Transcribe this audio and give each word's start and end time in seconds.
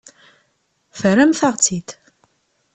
Terramt-aɣ-tt-id. 0.99 1.89